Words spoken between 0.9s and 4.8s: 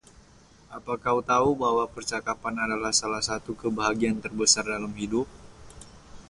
kau tahu bahwa percakapan adalah salah satu kebahagiaan terbesar